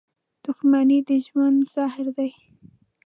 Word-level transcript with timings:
•دښمني 0.43 0.99
د 1.07 1.09
ژوند 1.25 1.59
زهر 1.73 2.07
دي. 2.17 2.31